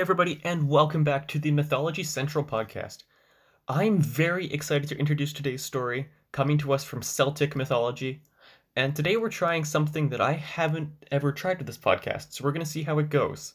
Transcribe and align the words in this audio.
everybody, 0.00 0.40
and 0.44 0.66
welcome 0.66 1.04
back 1.04 1.28
to 1.28 1.38
the 1.38 1.50
Mythology 1.50 2.02
Central 2.02 2.42
podcast. 2.42 3.02
I'm 3.68 4.00
very 4.00 4.50
excited 4.50 4.88
to 4.88 4.98
introduce 4.98 5.30
today's 5.30 5.62
story, 5.62 6.08
coming 6.32 6.56
to 6.56 6.72
us 6.72 6.84
from 6.84 7.02
Celtic 7.02 7.54
mythology. 7.54 8.22
And 8.76 8.96
today 8.96 9.18
we're 9.18 9.28
trying 9.28 9.66
something 9.66 10.08
that 10.08 10.20
I 10.22 10.32
haven't 10.32 10.88
ever 11.12 11.32
tried 11.32 11.58
with 11.58 11.66
this 11.66 11.76
podcast, 11.76 12.32
so 12.32 12.42
we're 12.42 12.52
going 12.52 12.64
to 12.64 12.70
see 12.70 12.82
how 12.82 12.98
it 12.98 13.10
goes. 13.10 13.52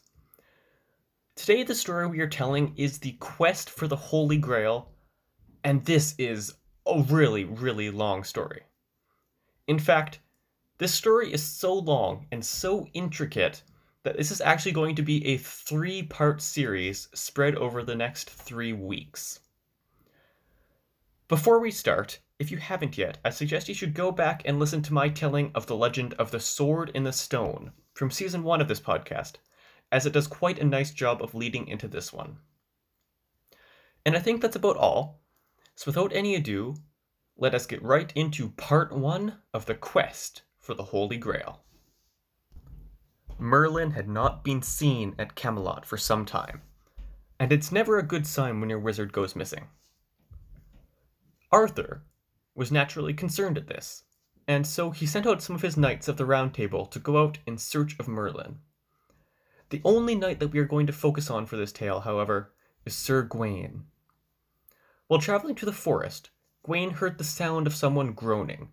Today, 1.34 1.64
the 1.64 1.74
story 1.74 2.06
we 2.06 2.20
are 2.20 2.28
telling 2.28 2.72
is 2.76 2.98
the 2.98 3.16
quest 3.18 3.68
for 3.68 3.88
the 3.88 3.96
Holy 3.96 4.38
Grail, 4.38 4.92
and 5.64 5.84
this 5.84 6.14
is 6.16 6.54
a 6.86 7.02
really, 7.08 7.42
really 7.42 7.90
long 7.90 8.22
story. 8.22 8.62
In 9.66 9.80
fact, 9.80 10.20
this 10.78 10.94
story 10.94 11.32
is 11.32 11.42
so 11.42 11.74
long 11.74 12.28
and 12.30 12.46
so 12.46 12.86
intricate 12.94 13.64
that 14.06 14.16
this 14.16 14.30
is 14.30 14.40
actually 14.40 14.70
going 14.70 14.94
to 14.94 15.02
be 15.02 15.26
a 15.26 15.36
three 15.36 16.00
part 16.00 16.40
series 16.40 17.08
spread 17.12 17.56
over 17.56 17.82
the 17.82 17.96
next 17.96 18.30
three 18.30 18.72
weeks. 18.72 19.40
Before 21.26 21.58
we 21.58 21.72
start, 21.72 22.20
if 22.38 22.52
you 22.52 22.58
haven't 22.58 22.96
yet, 22.96 23.18
I 23.24 23.30
suggest 23.30 23.66
you 23.66 23.74
should 23.74 23.94
go 23.94 24.12
back 24.12 24.42
and 24.44 24.60
listen 24.60 24.80
to 24.82 24.94
my 24.94 25.08
telling 25.08 25.50
of 25.56 25.66
the 25.66 25.74
legend 25.74 26.14
of 26.20 26.30
the 26.30 26.38
Sword 26.38 26.92
in 26.94 27.02
the 27.02 27.12
Stone 27.12 27.72
from 27.94 28.12
season 28.12 28.44
one 28.44 28.60
of 28.60 28.68
this 28.68 28.78
podcast, 28.78 29.38
as 29.90 30.06
it 30.06 30.12
does 30.12 30.28
quite 30.28 30.60
a 30.60 30.64
nice 30.64 30.92
job 30.92 31.20
of 31.20 31.34
leading 31.34 31.66
into 31.66 31.88
this 31.88 32.12
one. 32.12 32.36
And 34.04 34.16
I 34.16 34.20
think 34.20 34.40
that's 34.40 34.54
about 34.54 34.76
all. 34.76 35.20
So 35.74 35.86
without 35.88 36.12
any 36.14 36.36
ado, 36.36 36.76
let 37.36 37.56
us 37.56 37.66
get 37.66 37.82
right 37.82 38.12
into 38.14 38.50
part 38.50 38.92
one 38.92 39.38
of 39.52 39.66
the 39.66 39.74
quest 39.74 40.42
for 40.60 40.74
the 40.74 40.84
Holy 40.84 41.16
Grail. 41.16 41.65
Merlin 43.38 43.90
had 43.90 44.08
not 44.08 44.42
been 44.42 44.62
seen 44.62 45.14
at 45.18 45.34
Camelot 45.34 45.84
for 45.84 45.98
some 45.98 46.24
time, 46.24 46.62
and 47.38 47.52
it's 47.52 47.70
never 47.70 47.98
a 47.98 48.02
good 48.02 48.26
sign 48.26 48.60
when 48.60 48.70
your 48.70 48.78
wizard 48.78 49.12
goes 49.12 49.36
missing. 49.36 49.68
Arthur 51.52 52.02
was 52.54 52.72
naturally 52.72 53.12
concerned 53.12 53.58
at 53.58 53.66
this, 53.66 54.04
and 54.48 54.66
so 54.66 54.90
he 54.90 55.06
sent 55.06 55.26
out 55.26 55.42
some 55.42 55.54
of 55.54 55.62
his 55.62 55.76
knights 55.76 56.08
of 56.08 56.16
the 56.16 56.24
Round 56.24 56.54
Table 56.54 56.86
to 56.86 56.98
go 56.98 57.22
out 57.22 57.38
in 57.46 57.58
search 57.58 57.94
of 57.98 58.08
Merlin. 58.08 58.60
The 59.68 59.82
only 59.84 60.14
knight 60.14 60.40
that 60.40 60.48
we 60.48 60.58
are 60.58 60.64
going 60.64 60.86
to 60.86 60.92
focus 60.92 61.28
on 61.28 61.44
for 61.44 61.56
this 61.56 61.72
tale, 61.72 62.00
however, 62.00 62.52
is 62.86 62.94
Sir 62.94 63.22
Gawain. 63.22 63.84
While 65.08 65.20
traveling 65.20 65.56
to 65.56 65.66
the 65.66 65.72
forest, 65.72 66.30
Gawain 66.64 66.90
heard 66.90 67.18
the 67.18 67.24
sound 67.24 67.66
of 67.66 67.74
someone 67.74 68.12
groaning. 68.12 68.70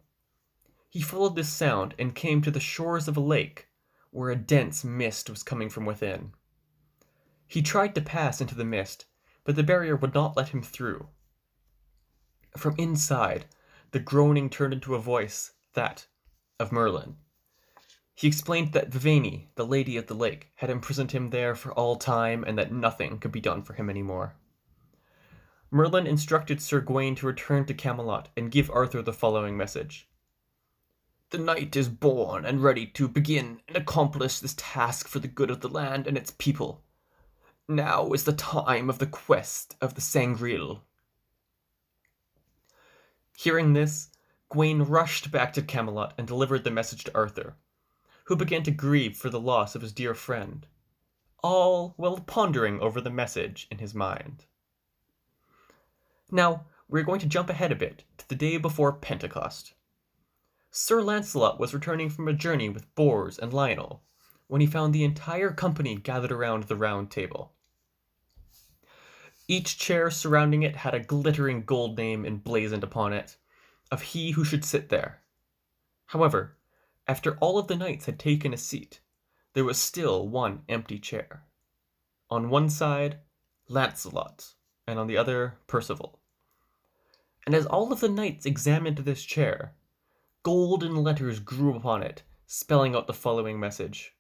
He 0.88 1.02
followed 1.02 1.36
this 1.36 1.52
sound 1.52 1.96
and 2.00 2.16
came 2.16 2.42
to 2.44 2.52
the 2.52 2.60
shores 2.60 3.08
of 3.08 3.18
a 3.18 3.22
lake 3.22 3.68
where 4.14 4.30
a 4.30 4.36
dense 4.36 4.84
mist 4.84 5.30
was 5.30 5.44
coming 5.44 5.70
from 5.70 5.86
within. 5.86 6.34
He 7.48 7.62
tried 7.62 7.96
to 7.96 8.02
pass 8.02 8.40
into 8.40 8.56
the 8.56 8.64
mist, 8.64 9.06
but 9.44 9.56
the 9.56 9.64
barrier 9.64 9.96
would 9.96 10.14
not 10.14 10.38
let 10.38 10.50
him 10.50 10.62
through. 10.62 11.08
From 12.56 12.76
inside, 12.78 13.46
the 13.92 14.00
groaning 14.00 14.50
turned 14.50 14.74
into 14.74 14.96
a 14.96 15.00
voice 15.00 15.52
that 15.74 16.08
of 16.60 16.72
Merlin. 16.72 17.18
He 18.16 18.28
explained 18.28 18.74
that 18.74 18.92
Vivane, 18.92 19.48
the 19.56 19.66
Lady 19.66 19.98
of 19.98 20.06
the 20.06 20.14
Lake, 20.14 20.52
had 20.56 20.70
imprisoned 20.70 21.12
him 21.12 21.32
there 21.32 21.56
for 21.56 21.74
all 21.74 21.96
time 21.96 22.44
and 22.44 22.58
that 22.58 22.72
nothing 22.72 23.18
could 23.18 23.32
be 23.32 23.42
done 23.42 23.64
for 23.64 23.74
him 23.74 23.90
any 23.90 24.04
more. 24.04 24.36
Merlin 25.72 26.06
instructed 26.06 26.62
Sir 26.62 26.82
Gawain 26.82 27.16
to 27.16 27.26
return 27.26 27.66
to 27.66 27.74
Camelot 27.74 28.30
and 28.38 28.52
give 28.52 28.70
Arthur 28.70 29.02
the 29.02 29.12
following 29.12 29.58
message. 29.58 30.08
The 31.34 31.40
knight 31.40 31.76
is 31.76 31.90
born 31.90 32.46
and 32.46 32.62
ready 32.62 32.86
to 32.86 33.08
begin 33.08 33.60
and 33.68 33.76
accomplish 33.76 34.38
this 34.38 34.54
task 34.56 35.08
for 35.08 35.18
the 35.18 35.28
good 35.28 35.50
of 35.50 35.62
the 35.62 35.68
land 35.68 36.06
and 36.06 36.16
its 36.16 36.30
people. 36.30 36.84
Now 37.68 38.12
is 38.12 38.26
the 38.26 38.34
time 38.34 38.88
of 38.88 39.00
the 39.00 39.08
quest 39.08 39.76
of 39.82 39.96
the 39.96 40.02
Sangreal. 40.02 40.84
Hearing 43.36 43.74
this, 43.74 44.10
Gawain 44.52 44.84
rushed 44.84 45.32
back 45.32 45.54
to 45.54 45.64
Camelot 45.64 46.14
and 46.20 46.28
delivered 46.28 46.64
the 46.64 46.70
message 46.70 47.04
to 47.06 47.16
Arthur, 47.16 47.56
who 48.26 48.36
began 48.36 48.62
to 48.62 48.70
grieve 48.70 49.18
for 49.18 49.32
the 49.32 49.40
loss 49.40 49.74
of 49.74 49.82
his 49.82 49.92
dear 49.92 50.14
friend, 50.14 50.68
all 51.42 51.96
while 51.98 52.20
pondering 52.20 52.80
over 52.80 53.02
the 53.02 53.10
message 53.10 53.68
in 53.72 53.80
his 53.80 53.96
mind. 53.96 54.46
Now, 56.30 56.68
we're 56.88 57.02
going 57.02 57.22
to 57.22 57.26
jump 57.26 57.50
ahead 57.50 57.72
a 57.72 57.76
bit 57.76 58.04
to 58.20 58.30
the 58.30 58.36
day 58.36 58.58
before 58.58 58.94
Pentecost. 58.94 59.74
Sir 60.76 61.04
Lancelot 61.04 61.60
was 61.60 61.72
returning 61.72 62.10
from 62.10 62.28
a 62.28 62.34
journey 62.34 62.68
with 62.68 62.96
Bors 62.96 63.38
and 63.38 63.54
Lionel 63.54 64.02
when 64.48 64.60
he 64.60 64.66
found 64.66 64.92
the 64.92 65.04
entire 65.04 65.52
company 65.52 65.96
gathered 65.96 66.32
around 66.32 66.64
the 66.64 66.76
round 66.76 67.12
table. 67.12 67.54
Each 69.48 69.78
chair 69.78 70.10
surrounding 70.10 70.64
it 70.64 70.78
had 70.78 70.96
a 70.96 71.00
glittering 71.00 71.64
gold 71.64 71.96
name 71.96 72.26
emblazoned 72.26 72.84
upon 72.84 73.14
it 73.14 73.38
of 73.92 74.02
he 74.02 74.32
who 74.32 74.44
should 74.44 74.66
sit 74.66 74.90
there. 74.90 75.22
However, 76.08 76.58
after 77.08 77.38
all 77.38 77.60
of 77.60 77.68
the 77.68 77.78
knights 77.78 78.08
had 78.08 78.18
taken 78.18 78.52
a 78.52 78.58
seat, 78.58 79.00
there 79.54 79.64
was 79.64 79.78
still 79.78 80.28
one 80.28 80.64
empty 80.68 80.98
chair. 80.98 81.44
On 82.32 82.50
one 82.50 82.68
side, 82.72 83.20
Lancelot, 83.68 84.56
and 84.88 84.98
on 84.98 85.06
the 85.06 85.18
other, 85.18 85.60
Percival. 85.68 86.20
And 87.46 87.54
as 87.54 87.68
all 87.68 87.94
of 87.94 88.00
the 88.00 88.10
knights 88.10 88.48
examined 88.48 88.98
this 88.98 89.24
chair, 89.24 89.76
golden 90.44 90.96
letters 90.96 91.40
grew 91.40 91.76
upon 91.76 92.04
it, 92.04 92.22
spelling 92.46 92.96
out 92.96 93.08
the 93.08 93.14
following 93.14 93.60
message. 93.60 94.12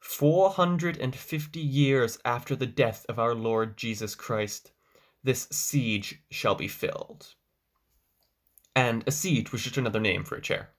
Four 0.00 0.50
hundred 0.50 0.98
and 0.98 1.14
fifty 1.14 1.60
years 1.60 2.18
after 2.24 2.56
the 2.56 2.66
death 2.66 3.04
of 3.08 3.18
our 3.18 3.34
Lord 3.34 3.76
Jesus 3.76 4.14
Christ, 4.14 4.72
this 5.22 5.48
siege 5.50 6.22
shall 6.30 6.54
be 6.54 6.68
filled. 6.68 7.34
And 8.74 9.04
a 9.06 9.10
siege 9.10 9.52
was 9.52 9.62
just 9.62 9.76
another 9.76 10.00
name 10.00 10.24
for 10.24 10.36
a 10.36 10.42
chair. 10.42 10.70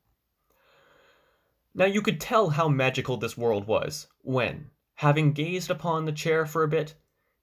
Now 1.75 1.85
you 1.85 2.01
could 2.01 2.19
tell 2.19 2.49
how 2.49 2.67
magical 2.69 3.17
this 3.17 3.37
world 3.37 3.67
was 3.67 4.07
when, 4.21 4.71
having 4.95 5.33
gazed 5.33 5.69
upon 5.69 6.05
the 6.05 6.11
chair 6.11 6.45
for 6.45 6.63
a 6.63 6.67
bit, 6.67 6.95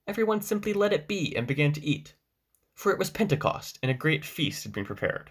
everyone 0.09 0.41
simply 0.41 0.73
let 0.73 0.93
it 0.93 1.06
be 1.06 1.37
and 1.37 1.47
began 1.47 1.73
to 1.73 1.85
eat, 1.85 2.15
for 2.75 2.91
it 2.91 2.99
was 2.99 3.11
Pentecost 3.11 3.79
and 3.83 3.91
a 3.91 3.95
great 3.95 4.25
feast 4.25 4.65
had 4.65 4.73
been 4.73 4.85
prepared. 4.85 5.31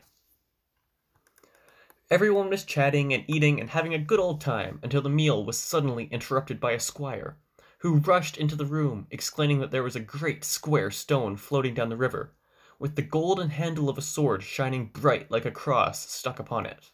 Everyone 2.11 2.49
was 2.49 2.65
chatting 2.65 3.13
and 3.13 3.23
eating 3.27 3.59
and 3.59 3.69
having 3.69 3.93
a 3.93 3.97
good 3.97 4.19
old 4.19 4.41
time 4.41 4.79
until 4.83 5.01
the 5.01 5.09
meal 5.09 5.45
was 5.45 5.57
suddenly 5.57 6.05
interrupted 6.11 6.59
by 6.59 6.73
a 6.73 6.79
squire, 6.79 7.37
who 7.79 7.97
rushed 7.97 8.37
into 8.37 8.55
the 8.55 8.65
room, 8.65 9.07
exclaiming 9.09 9.59
that 9.59 9.71
there 9.71 9.83
was 9.83 9.95
a 9.95 10.01
great 10.01 10.43
square 10.43 10.91
stone 10.91 11.37
floating 11.37 11.73
down 11.73 11.89
the 11.89 11.97
river, 11.97 12.33
with 12.77 12.95
the 12.95 13.01
golden 13.01 13.49
handle 13.49 13.89
of 13.89 13.97
a 13.97 14.01
sword 14.01 14.43
shining 14.43 14.87
bright 14.87 15.31
like 15.31 15.45
a 15.45 15.51
cross 15.51 16.09
stuck 16.09 16.39
upon 16.39 16.65
it. 16.65 16.91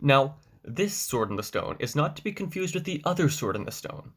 Now, 0.00 0.36
this 0.62 0.94
sword 0.94 1.30
in 1.30 1.36
the 1.36 1.42
stone 1.42 1.76
is 1.78 1.96
not 1.96 2.16
to 2.16 2.24
be 2.24 2.32
confused 2.32 2.74
with 2.74 2.84
the 2.84 3.00
other 3.04 3.28
sword 3.28 3.56
in 3.56 3.64
the 3.64 3.70
stone. 3.70 4.12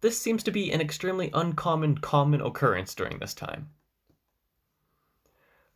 This 0.00 0.18
seems 0.18 0.42
to 0.44 0.50
be 0.50 0.72
an 0.72 0.80
extremely 0.80 1.30
uncommon 1.32 1.98
common 1.98 2.40
occurrence 2.40 2.94
during 2.94 3.18
this 3.18 3.34
time. 3.34 3.70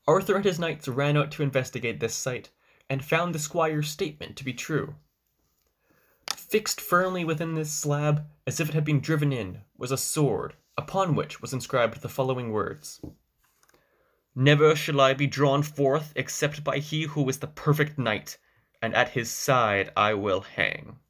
Arthur 0.09 0.37
and 0.37 0.45
his 0.45 0.59
knights 0.59 0.87
ran 0.87 1.17
out 1.17 1.33
to 1.33 1.43
investigate 1.43 1.99
this 2.01 2.15
sight, 2.15 2.51
and 2.89 3.05
found 3.05 3.35
the 3.35 3.39
squire's 3.39 3.89
statement 3.89 4.37
to 4.37 4.45
be 4.45 4.53
true. 4.53 4.95
Fixed 6.35 6.81
firmly 6.81 7.25
within 7.25 7.55
this 7.55 7.73
slab, 7.73 8.29
as 8.47 8.61
if 8.61 8.69
it 8.69 8.75
had 8.75 8.85
been 8.85 9.01
driven 9.01 9.33
in, 9.33 9.63
was 9.77 9.91
a 9.91 9.97
sword, 9.97 10.55
upon 10.77 11.17
which 11.17 11.43
was 11.43 11.53
inscribed 11.53 12.01
the 12.01 12.09
following 12.09 12.53
words 12.53 13.01
Never 14.35 14.77
shall 14.77 15.01
I 15.01 15.15
be 15.15 15.27
drawn 15.27 15.63
forth 15.63 16.13
except 16.15 16.63
by 16.63 16.79
he 16.79 17.05
who 17.05 17.29
is 17.29 17.39
the 17.39 17.47
perfect 17.47 17.99
knight, 17.99 18.39
and 18.83 18.95
at 18.95 19.11
his 19.11 19.31
side 19.31 19.91
I 19.97 20.15
will 20.15 20.43
hang. 20.43 21.01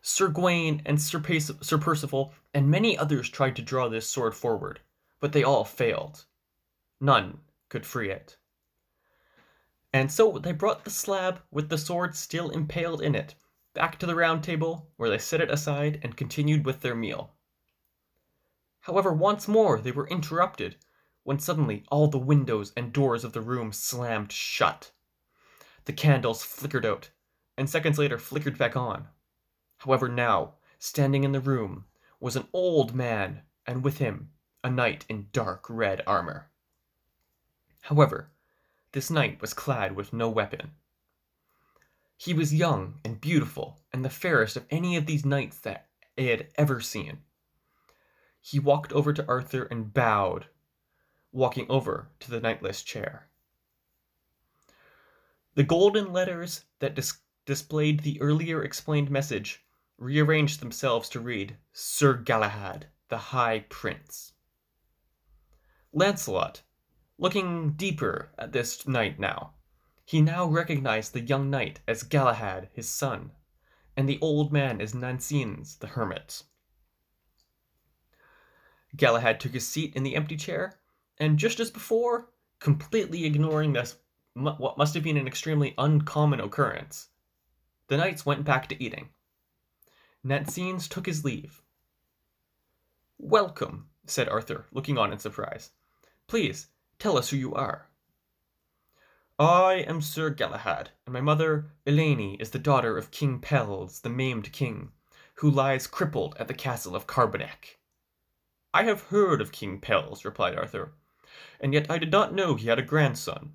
Sir 0.00 0.28
Gawain 0.28 0.82
and 0.84 1.00
Sir, 1.00 1.22
Sir 1.38 1.78
Percival 1.78 2.32
and 2.52 2.70
many 2.70 2.98
others 2.98 3.28
tried 3.28 3.54
to 3.56 3.62
draw 3.62 3.88
this 3.88 4.08
sword 4.08 4.34
forward, 4.34 4.80
but 5.20 5.32
they 5.32 5.44
all 5.44 5.64
failed. 5.64 6.24
None 7.04 7.42
could 7.68 7.84
free 7.84 8.10
it. 8.10 8.38
And 9.92 10.10
so 10.10 10.38
they 10.38 10.52
brought 10.52 10.84
the 10.84 10.90
slab 10.90 11.42
with 11.50 11.68
the 11.68 11.76
sword 11.76 12.16
still 12.16 12.48
impaled 12.48 13.02
in 13.02 13.14
it 13.14 13.34
back 13.74 13.98
to 13.98 14.06
the 14.06 14.14
round 14.14 14.42
table, 14.42 14.90
where 14.96 15.10
they 15.10 15.18
set 15.18 15.42
it 15.42 15.50
aside 15.50 16.00
and 16.02 16.16
continued 16.16 16.64
with 16.64 16.80
their 16.80 16.94
meal. 16.94 17.34
However, 18.80 19.12
once 19.12 19.46
more 19.46 19.78
they 19.78 19.92
were 19.92 20.08
interrupted 20.08 20.76
when 21.24 21.38
suddenly 21.38 21.84
all 21.90 22.08
the 22.08 22.16
windows 22.16 22.72
and 22.74 22.90
doors 22.90 23.22
of 23.22 23.34
the 23.34 23.42
room 23.42 23.70
slammed 23.70 24.32
shut. 24.32 24.90
The 25.84 25.92
candles 25.92 26.42
flickered 26.42 26.86
out, 26.86 27.10
and 27.58 27.68
seconds 27.68 27.98
later 27.98 28.16
flickered 28.16 28.56
back 28.56 28.78
on. 28.78 29.08
However, 29.76 30.08
now, 30.08 30.54
standing 30.78 31.22
in 31.22 31.32
the 31.32 31.40
room, 31.40 31.84
was 32.18 32.34
an 32.34 32.48
old 32.54 32.94
man, 32.94 33.42
and 33.66 33.84
with 33.84 33.98
him 33.98 34.30
a 34.62 34.70
knight 34.70 35.04
in 35.10 35.28
dark 35.32 35.66
red 35.68 36.00
armor. 36.06 36.50
However, 37.88 38.30
this 38.92 39.10
knight 39.10 39.42
was 39.42 39.52
clad 39.52 39.94
with 39.94 40.14
no 40.14 40.30
weapon. 40.30 40.72
He 42.16 42.32
was 42.32 42.54
young 42.54 42.98
and 43.04 43.20
beautiful, 43.20 43.78
and 43.92 44.02
the 44.02 44.08
fairest 44.08 44.56
of 44.56 44.64
any 44.70 44.96
of 44.96 45.04
these 45.04 45.26
knights 45.26 45.58
that 45.60 45.88
he 46.16 46.28
had 46.28 46.48
ever 46.54 46.80
seen. 46.80 47.18
He 48.40 48.58
walked 48.58 48.90
over 48.94 49.12
to 49.12 49.28
Arthur 49.28 49.64
and 49.64 49.92
bowed, 49.92 50.46
walking 51.30 51.66
over 51.68 52.08
to 52.20 52.30
the 52.30 52.40
knightless 52.40 52.82
chair. 52.82 53.28
The 55.54 55.64
golden 55.64 56.10
letters 56.10 56.64
that 56.78 56.94
dis- 56.94 57.18
displayed 57.44 58.00
the 58.00 58.18
earlier 58.22 58.64
explained 58.64 59.10
message 59.10 59.62
rearranged 59.98 60.60
themselves 60.60 61.10
to 61.10 61.20
read 61.20 61.58
Sir 61.74 62.14
Galahad, 62.14 62.86
the 63.08 63.18
High 63.18 63.66
Prince. 63.68 64.32
Lancelot, 65.92 66.62
looking 67.18 67.72
deeper 67.72 68.30
at 68.38 68.52
this 68.52 68.86
knight 68.86 69.18
now, 69.18 69.54
he 70.04 70.20
now 70.20 70.46
recognized 70.46 71.12
the 71.12 71.20
young 71.20 71.48
knight 71.48 71.80
as 71.88 72.02
Galahad, 72.02 72.68
his 72.72 72.88
son, 72.88 73.32
and 73.96 74.08
the 74.08 74.18
old 74.20 74.52
man 74.52 74.80
as 74.80 74.94
Nancenes, 74.94 75.78
the 75.78 75.86
hermit. 75.86 76.42
Galahad 78.96 79.40
took 79.40 79.52
his 79.52 79.66
seat 79.66 79.94
in 79.96 80.02
the 80.02 80.14
empty 80.14 80.36
chair, 80.36 80.78
and 81.18 81.38
just 81.38 81.60
as 81.60 81.70
before, 81.70 82.30
completely 82.58 83.24
ignoring 83.24 83.72
this 83.72 83.96
what 84.34 84.76
must 84.76 84.94
have 84.94 85.04
been 85.04 85.16
an 85.16 85.28
extremely 85.28 85.74
uncommon 85.78 86.40
occurrence, 86.40 87.08
the 87.86 87.96
knights 87.96 88.26
went 88.26 88.44
back 88.44 88.68
to 88.68 88.82
eating. 88.82 89.10
Nancenes 90.24 90.88
took 90.88 91.06
his 91.06 91.24
leave. 91.24 91.62
Welcome, 93.18 93.88
said 94.06 94.28
Arthur, 94.28 94.66
looking 94.72 94.98
on 94.98 95.12
in 95.12 95.18
surprise. 95.18 95.70
Please, 96.26 96.66
tell 96.98 97.18
us 97.18 97.30
who 97.30 97.36
you 97.36 97.54
are. 97.54 97.88
I 99.38 99.84
am 99.88 100.00
Sir 100.00 100.30
Galahad, 100.30 100.90
and 101.06 101.12
my 101.12 101.20
mother, 101.20 101.72
Elayne, 101.86 102.40
is 102.40 102.50
the 102.50 102.58
daughter 102.58 102.96
of 102.96 103.10
King 103.10 103.40
Pelles, 103.40 104.00
the 104.00 104.10
maimed 104.10 104.52
king, 104.52 104.92
who 105.36 105.50
lies 105.50 105.88
crippled 105.88 106.36
at 106.38 106.46
the 106.46 106.54
castle 106.54 106.94
of 106.94 107.06
Carbonek. 107.06 107.78
I 108.72 108.84
have 108.84 109.08
heard 109.08 109.40
of 109.40 109.50
King 109.50 109.80
Pelles, 109.80 110.24
replied 110.24 110.56
Arthur, 110.56 110.92
and 111.60 111.72
yet 111.72 111.90
I 111.90 111.98
did 111.98 112.12
not 112.12 112.32
know 112.32 112.54
he 112.54 112.68
had 112.68 112.78
a 112.78 112.82
grandson. 112.82 113.54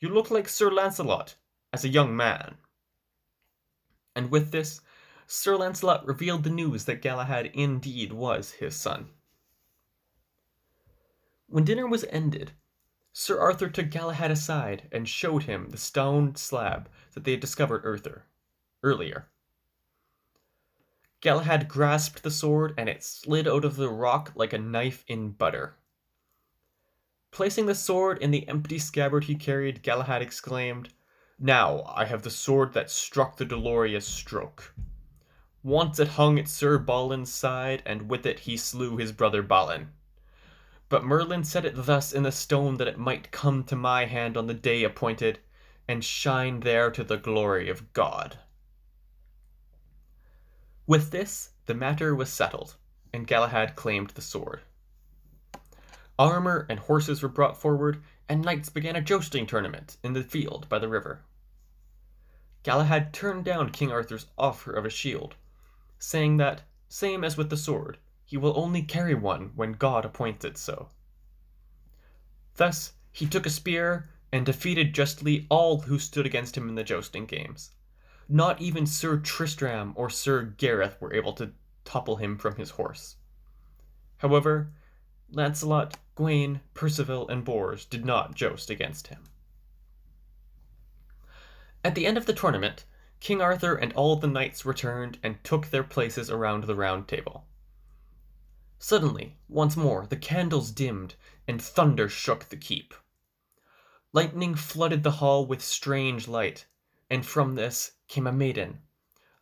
You 0.00 0.10
look 0.10 0.30
like 0.30 0.48
Sir 0.48 0.70
Lancelot, 0.70 1.36
as 1.72 1.84
a 1.84 1.88
young 1.88 2.14
man. 2.14 2.56
And 4.14 4.30
with 4.30 4.50
this, 4.50 4.80
Sir 5.26 5.56
Lancelot 5.56 6.06
revealed 6.06 6.42
the 6.42 6.50
news 6.50 6.84
that 6.84 7.02
Galahad 7.02 7.46
indeed 7.54 8.12
was 8.12 8.50
his 8.50 8.76
son. 8.76 9.10
When 11.50 11.64
dinner 11.64 11.88
was 11.88 12.04
ended, 12.10 12.52
Sir 13.12 13.40
Arthur 13.40 13.68
took 13.68 13.90
Galahad 13.90 14.30
aside 14.30 14.88
and 14.92 15.08
showed 15.08 15.42
him 15.42 15.70
the 15.70 15.78
stone 15.78 16.36
slab 16.36 16.88
that 17.12 17.24
they 17.24 17.32
had 17.32 17.40
discovered 17.40 17.84
Arthur 17.84 18.26
earlier. 18.84 19.28
Galahad 21.20 21.66
grasped 21.66 22.22
the 22.22 22.30
sword 22.30 22.72
and 22.78 22.88
it 22.88 23.02
slid 23.02 23.48
out 23.48 23.64
of 23.64 23.74
the 23.74 23.88
rock 23.88 24.30
like 24.36 24.52
a 24.52 24.58
knife 24.58 25.04
in 25.08 25.32
butter. 25.32 25.76
Placing 27.32 27.66
the 27.66 27.74
sword 27.74 28.18
in 28.18 28.30
the 28.30 28.46
empty 28.46 28.78
scabbard 28.78 29.24
he 29.24 29.34
carried, 29.34 29.82
Galahad 29.82 30.22
exclaimed, 30.22 30.94
Now 31.36 31.82
I 31.82 32.04
have 32.04 32.22
the 32.22 32.30
sword 32.30 32.74
that 32.74 32.92
struck 32.92 33.38
the 33.38 33.44
dolorous 33.44 34.06
stroke. 34.06 34.72
Once 35.64 35.98
it 35.98 36.08
hung 36.08 36.38
at 36.38 36.46
Sir 36.46 36.78
Balin's 36.78 37.32
side, 37.32 37.82
and 37.84 38.08
with 38.08 38.24
it 38.24 38.38
he 38.38 38.56
slew 38.56 38.98
his 38.98 39.10
brother 39.10 39.42
Balan. 39.42 39.90
But 40.90 41.04
Merlin 41.04 41.44
set 41.44 41.64
it 41.64 41.74
thus 41.76 42.12
in 42.12 42.24
the 42.24 42.32
stone 42.32 42.76
that 42.78 42.88
it 42.88 42.98
might 42.98 43.30
come 43.30 43.62
to 43.64 43.76
my 43.76 44.06
hand 44.06 44.36
on 44.36 44.48
the 44.48 44.54
day 44.54 44.82
appointed, 44.82 45.38
and 45.86 46.04
shine 46.04 46.60
there 46.60 46.90
to 46.90 47.04
the 47.04 47.16
glory 47.16 47.70
of 47.70 47.92
God. 47.92 48.40
With 50.88 51.12
this, 51.12 51.50
the 51.66 51.74
matter 51.74 52.12
was 52.12 52.32
settled, 52.32 52.74
and 53.12 53.24
Galahad 53.24 53.76
claimed 53.76 54.10
the 54.10 54.20
sword. 54.20 54.62
Armor 56.18 56.66
and 56.68 56.80
horses 56.80 57.22
were 57.22 57.28
brought 57.28 57.56
forward, 57.56 58.02
and 58.28 58.42
knights 58.42 58.68
began 58.68 58.96
a 58.96 59.00
jousting 59.00 59.46
tournament 59.46 59.96
in 60.02 60.12
the 60.12 60.24
field 60.24 60.68
by 60.68 60.80
the 60.80 60.88
river. 60.88 61.22
Galahad 62.64 63.12
turned 63.12 63.44
down 63.44 63.70
King 63.70 63.92
Arthur's 63.92 64.26
offer 64.36 64.72
of 64.72 64.84
a 64.84 64.90
shield, 64.90 65.36
saying 66.00 66.38
that, 66.38 66.62
same 66.88 67.22
as 67.22 67.36
with 67.36 67.48
the 67.48 67.56
sword, 67.56 67.98
he 68.30 68.36
will 68.36 68.56
only 68.56 68.80
carry 68.80 69.12
one 69.12 69.50
when 69.56 69.72
God 69.72 70.04
appoints 70.04 70.44
it 70.44 70.56
so. 70.56 70.88
Thus, 72.54 72.92
he 73.10 73.26
took 73.26 73.44
a 73.44 73.50
spear 73.50 74.08
and 74.30 74.46
defeated 74.46 74.94
justly 74.94 75.48
all 75.50 75.80
who 75.80 75.98
stood 75.98 76.26
against 76.26 76.56
him 76.56 76.68
in 76.68 76.76
the 76.76 76.84
jousting 76.84 77.26
games. 77.26 77.72
Not 78.28 78.60
even 78.60 78.86
Sir 78.86 79.16
Tristram 79.16 79.94
or 79.96 80.08
Sir 80.08 80.44
Gareth 80.44 80.96
were 81.00 81.12
able 81.12 81.32
to 81.32 81.50
topple 81.84 82.18
him 82.18 82.38
from 82.38 82.54
his 82.54 82.70
horse. 82.70 83.16
However, 84.18 84.70
Lancelot, 85.32 85.98
Gawain, 86.14 86.60
Percival, 86.72 87.28
and 87.28 87.44
Bors 87.44 87.84
did 87.84 88.04
not 88.04 88.36
joust 88.36 88.70
against 88.70 89.08
him. 89.08 89.24
At 91.82 91.96
the 91.96 92.06
end 92.06 92.16
of 92.16 92.26
the 92.26 92.32
tournament, 92.32 92.84
King 93.18 93.42
Arthur 93.42 93.74
and 93.74 93.92
all 93.94 94.14
the 94.14 94.28
knights 94.28 94.64
returned 94.64 95.18
and 95.20 95.42
took 95.42 95.66
their 95.66 95.82
places 95.82 96.30
around 96.30 96.62
the 96.62 96.76
round 96.76 97.08
table. 97.08 97.44
Suddenly, 98.82 99.36
once 99.46 99.76
more, 99.76 100.06
the 100.06 100.16
candles 100.16 100.70
dimmed, 100.70 101.14
and 101.46 101.60
thunder 101.60 102.08
shook 102.08 102.48
the 102.48 102.56
keep. 102.56 102.94
Lightning 104.14 104.54
flooded 104.54 105.02
the 105.02 105.20
hall 105.20 105.44
with 105.44 105.62
strange 105.62 106.26
light, 106.26 106.64
and 107.10 107.24
from 107.26 107.56
this 107.56 107.92
came 108.08 108.26
a 108.26 108.32
maiden, 108.32 108.80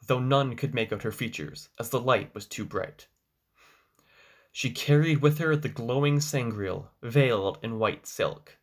though 0.05 0.19
none 0.19 0.57
could 0.57 0.75
make 0.75 0.93
out 0.93 1.05
her 1.05 1.13
features, 1.13 1.69
as 1.79 1.91
the 1.91 2.01
light 2.01 2.35
was 2.35 2.47
too 2.47 2.65
bright. 2.65 3.07
She 4.51 4.73
carried 4.73 5.23
with 5.23 5.39
her 5.39 5.55
the 5.55 5.69
glowing 5.69 6.21
Sangreal, 6.21 6.91
veiled 7.01 7.59
in 7.63 7.79
white 7.79 8.09
silk. 8.09 8.59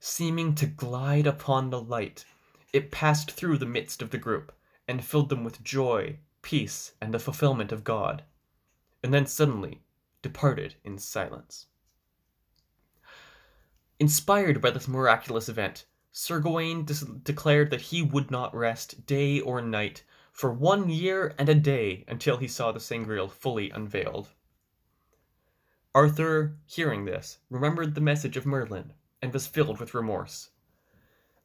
Seeming 0.00 0.56
to 0.56 0.66
glide 0.66 1.28
upon 1.28 1.70
the 1.70 1.80
light, 1.80 2.24
it 2.72 2.90
passed 2.90 3.30
through 3.30 3.58
the 3.58 3.66
midst 3.66 4.02
of 4.02 4.10
the 4.10 4.18
group, 4.18 4.50
and 4.88 5.04
filled 5.04 5.28
them 5.28 5.44
with 5.44 5.62
joy, 5.62 6.18
peace, 6.42 6.94
and 7.00 7.14
the 7.14 7.20
fulfillment 7.20 7.70
of 7.70 7.84
God 7.84 8.24
and 9.02 9.12
then 9.12 9.26
suddenly 9.26 9.82
departed 10.22 10.74
in 10.84 10.98
silence. 10.98 11.66
Inspired 13.98 14.60
by 14.60 14.70
this 14.70 14.88
miraculous 14.88 15.48
event, 15.48 15.86
Sir 16.12 16.40
Gawain 16.40 16.86
declared 17.22 17.70
that 17.70 17.82
he 17.82 18.02
would 18.02 18.30
not 18.30 18.54
rest 18.54 19.06
day 19.06 19.40
or 19.40 19.60
night 19.60 20.04
for 20.32 20.52
one 20.52 20.88
year 20.88 21.34
and 21.38 21.48
a 21.48 21.54
day 21.54 22.04
until 22.08 22.38
he 22.38 22.48
saw 22.48 22.72
the 22.72 22.80
Sangreal 22.80 23.28
fully 23.28 23.70
unveiled. 23.70 24.30
Arthur, 25.94 26.56
hearing 26.66 27.04
this, 27.04 27.38
remembered 27.48 27.94
the 27.94 28.00
message 28.00 28.36
of 28.36 28.46
Merlin 28.46 28.92
and 29.20 29.32
was 29.32 29.46
filled 29.46 29.78
with 29.78 29.94
remorse. 29.94 30.50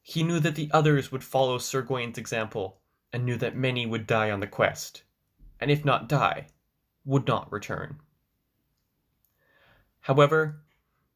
He 0.02 0.22
knew 0.22 0.40
that 0.40 0.54
the 0.54 0.70
others 0.72 1.10
would 1.10 1.24
follow 1.24 1.58
Sir 1.58 1.82
Gawain's 1.82 2.16
example 2.16 2.80
and 3.12 3.24
knew 3.24 3.36
that 3.36 3.56
many 3.56 3.86
would 3.86 4.06
die 4.06 4.30
on 4.30 4.40
the 4.40 4.46
quest, 4.46 5.02
and 5.60 5.70
if 5.70 5.84
not 5.84 6.08
die, 6.08 6.48
would 7.06 7.26
not 7.26 7.50
return. 7.50 8.00
However, 10.00 10.60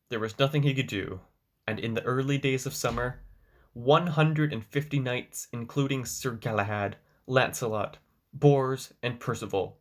there 0.08 0.18
was 0.20 0.38
nothing 0.38 0.62
he 0.62 0.72
could 0.72 0.86
do, 0.86 1.20
and 1.66 1.78
in 1.78 1.94
the 1.94 2.02
early 2.04 2.38
days 2.38 2.64
of 2.64 2.74
summer, 2.74 3.20
150 3.74 4.98
knights, 4.98 5.48
including 5.52 6.04
Sir 6.04 6.32
Galahad, 6.32 6.96
Lancelot, 7.26 7.98
Bors, 8.32 8.92
and 9.02 9.20
Percival, 9.20 9.78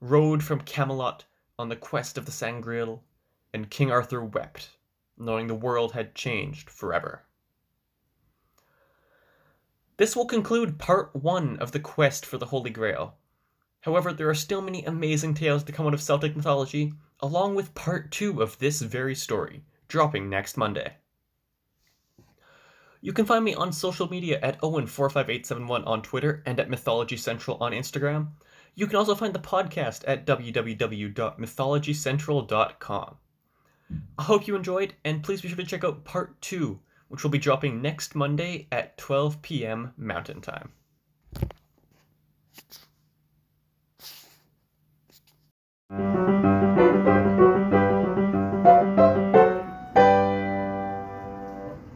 rode 0.00 0.42
from 0.42 0.62
Camelot 0.62 1.24
on 1.58 1.68
the 1.68 1.76
quest 1.76 2.16
of 2.16 2.24
the 2.24 2.32
Sangreal, 2.32 3.04
and 3.52 3.70
King 3.70 3.90
Arthur 3.90 4.24
wept, 4.24 4.70
knowing 5.16 5.46
the 5.46 5.54
world 5.54 5.92
had 5.92 6.14
changed 6.14 6.70
forever. 6.70 7.24
This 9.96 10.14
will 10.14 10.26
conclude 10.26 10.78
part 10.78 11.14
one 11.14 11.58
of 11.58 11.72
the 11.72 11.80
quest 11.80 12.24
for 12.24 12.38
the 12.38 12.46
Holy 12.46 12.70
Grail. 12.70 13.16
However, 13.82 14.12
there 14.12 14.28
are 14.28 14.34
still 14.34 14.60
many 14.60 14.84
amazing 14.84 15.34
tales 15.34 15.62
to 15.64 15.72
come 15.72 15.86
out 15.86 15.94
of 15.94 16.02
Celtic 16.02 16.36
mythology, 16.36 16.92
along 17.20 17.54
with 17.54 17.74
part 17.74 18.10
2 18.10 18.42
of 18.42 18.58
this 18.58 18.82
very 18.82 19.14
story, 19.14 19.62
dropping 19.86 20.28
next 20.28 20.56
Monday. 20.56 20.96
You 23.00 23.12
can 23.12 23.26
find 23.26 23.44
me 23.44 23.54
on 23.54 23.72
social 23.72 24.08
media 24.08 24.40
at 24.42 24.60
Owen45871 24.60 25.86
on 25.86 26.02
Twitter 26.02 26.42
and 26.46 26.58
at 26.58 26.68
Mythology 26.68 27.16
Central 27.16 27.56
on 27.60 27.70
Instagram. 27.70 28.30
You 28.74 28.88
can 28.88 28.96
also 28.96 29.14
find 29.14 29.32
the 29.32 29.38
podcast 29.38 30.02
at 30.06 30.26
www.mythologycentral.com. 30.26 33.16
I 34.18 34.22
hope 34.22 34.46
you 34.46 34.54
enjoyed, 34.56 34.94
and 35.04 35.22
please 35.22 35.40
be 35.40 35.48
sure 35.48 35.56
to 35.56 35.64
check 35.64 35.84
out 35.84 36.04
part 36.04 36.38
2, 36.42 36.78
which 37.08 37.22
will 37.22 37.30
be 37.30 37.38
dropping 37.38 37.80
next 37.80 38.14
Monday 38.14 38.66
at 38.72 38.98
12 38.98 39.40
p.m. 39.42 39.92
Mountain 39.96 40.40
Time. 40.40 40.72
Música 45.90 46.57